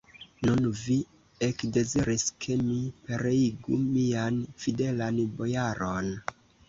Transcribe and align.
Nun 0.45 0.63
vi 0.83 0.95
ekdeziris, 1.47 2.25
ke 2.45 2.57
mi 2.63 2.79
pereigu 3.09 3.77
mian 3.83 4.41
fidelan 4.65 5.21
bojaron! 5.43 6.11